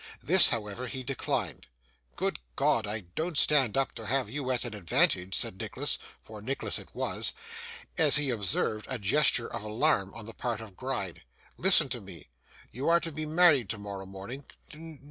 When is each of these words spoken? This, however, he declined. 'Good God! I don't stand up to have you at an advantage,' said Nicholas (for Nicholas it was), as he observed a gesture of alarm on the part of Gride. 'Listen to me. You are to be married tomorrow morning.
This, 0.23 0.49
however, 0.49 0.87
he 0.87 1.03
declined. 1.03 1.67
'Good 2.15 2.39
God! 2.55 2.87
I 2.87 3.01
don't 3.13 3.37
stand 3.37 3.77
up 3.77 3.93
to 3.93 4.07
have 4.07 4.31
you 4.31 4.49
at 4.49 4.65
an 4.65 4.73
advantage,' 4.73 5.35
said 5.35 5.59
Nicholas 5.61 5.99
(for 6.19 6.41
Nicholas 6.41 6.79
it 6.79 6.89
was), 6.95 7.33
as 7.99 8.15
he 8.15 8.31
observed 8.31 8.87
a 8.89 8.97
gesture 8.97 9.47
of 9.53 9.61
alarm 9.61 10.11
on 10.15 10.25
the 10.25 10.33
part 10.33 10.59
of 10.59 10.75
Gride. 10.75 11.21
'Listen 11.55 11.87
to 11.89 12.01
me. 12.01 12.29
You 12.71 12.89
are 12.89 12.99
to 12.99 13.11
be 13.11 13.27
married 13.27 13.69
tomorrow 13.69 14.07
morning. 14.07 14.43